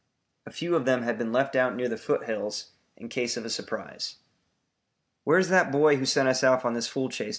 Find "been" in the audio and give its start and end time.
1.19-1.31